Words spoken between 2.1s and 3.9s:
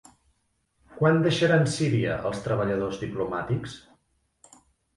els treballadors diplomàtics?